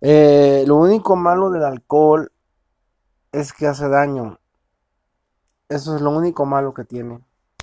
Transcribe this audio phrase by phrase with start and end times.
[0.00, 2.30] Eh, lo único malo del alcohol
[3.32, 4.38] es que hace daño.
[5.68, 7.20] Eso es lo único malo que tiene.